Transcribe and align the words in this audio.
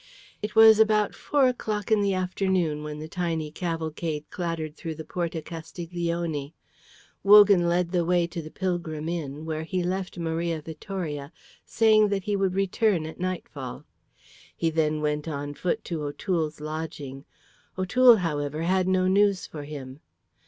It 0.41 0.55
was 0.55 0.79
about 0.79 1.13
four 1.13 1.47
o'clock 1.47 1.91
in 1.91 2.01
the 2.01 2.15
afternoon 2.15 2.81
when 2.83 2.97
the 2.97 3.07
tiny 3.07 3.51
cavalcade 3.51 4.27
clattered 4.31 4.75
through 4.75 4.95
the 4.95 5.05
Porta 5.05 5.43
Castiglione. 5.43 6.55
Wogan 7.23 7.67
led 7.69 7.91
the 7.91 8.03
way 8.03 8.25
to 8.25 8.41
the 8.41 8.49
Pilgrim 8.49 9.07
Inn, 9.07 9.45
where 9.45 9.61
he 9.61 9.83
left 9.83 10.17
Maria 10.17 10.59
Vittoria, 10.59 11.31
saying 11.67 12.09
that 12.09 12.23
he 12.23 12.35
would 12.35 12.55
return 12.55 13.05
at 13.05 13.19
nightfall. 13.19 13.85
He 14.57 14.71
then 14.71 15.01
went 15.01 15.27
on 15.27 15.53
foot 15.53 15.83
to 15.83 16.01
O'Toole's 16.01 16.59
lodging. 16.59 17.25
O'Toole, 17.77 18.15
however, 18.15 18.63
had 18.63 18.87
no 18.87 19.07
news 19.07 19.45
for 19.45 19.65
him. 19.65 19.99